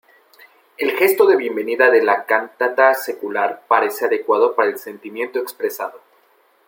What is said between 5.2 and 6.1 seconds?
expresado.